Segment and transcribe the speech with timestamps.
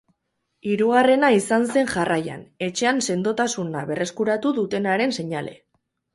[0.69, 5.57] Hirugarrena izan zen jarraian, etxean sendotasuna berreskuratu dutenaren seinale.